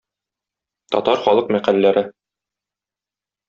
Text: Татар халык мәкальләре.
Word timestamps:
Татар 0.95 1.21
халык 1.27 1.53
мәкальләре. 1.59 2.05